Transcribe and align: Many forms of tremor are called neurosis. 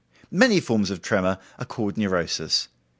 Many 0.31 0.59
forms 0.59 0.89
of 0.89 1.03
tremor 1.03 1.37
are 1.59 1.65
called 1.65 1.95
neurosis. 1.95 2.69